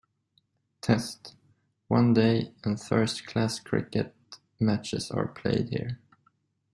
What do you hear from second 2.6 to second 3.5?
and First